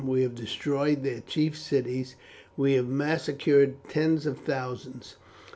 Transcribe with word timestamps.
We 0.03 0.23
have 0.23 0.33
destroyed 0.33 1.03
their 1.03 1.19
chief 1.21 1.55
cities. 1.55 2.15
We 2.57 2.73
have 2.73 2.87
massacred 2.87 3.87
tens 3.87 4.25
of 4.25 4.39
thousands. 4.39 5.17